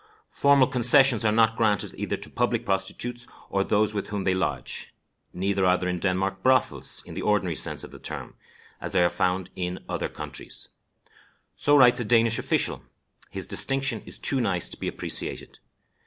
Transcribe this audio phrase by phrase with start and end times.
[0.31, 4.95] "Formal concessions are not granted either to public prostitutes or those with whom they lodge;
[5.31, 8.33] neither are there in Denmark brothels, in the ordinary sense of the term,
[8.81, 10.69] as they are found in other countries."
[11.55, 12.81] So writes a Danish official.
[13.29, 15.59] His distinction is too nice to be appreciated.